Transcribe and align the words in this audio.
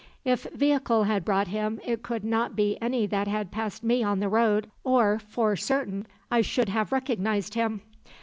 If 0.25 0.45
vehicle 0.51 1.03
had 1.03 1.23
brought 1.23 1.49
him, 1.49 1.79
it 1.85 2.01
could 2.01 2.23
not 2.23 2.55
be 2.55 2.75
any 2.81 3.05
that 3.05 3.27
had 3.27 3.51
passed 3.51 3.83
me 3.83 4.01
on 4.01 4.19
the 4.19 4.29
road, 4.29 4.71
or 4.83 5.19
for 5.19 5.55
certain 5.55 6.07
I 6.31 6.41
should 6.41 6.69
have 6.69 6.91
recognized 6.91 7.53
him. 7.53 7.81